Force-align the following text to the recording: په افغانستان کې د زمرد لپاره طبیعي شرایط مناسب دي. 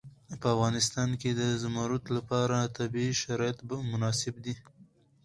په 0.39 0.47
افغانستان 0.55 1.09
کې 1.21 1.29
د 1.39 1.41
زمرد 1.63 2.03
لپاره 2.17 2.71
طبیعي 2.77 3.13
شرایط 3.23 3.59
مناسب 3.91 4.35
دي. 4.45 4.55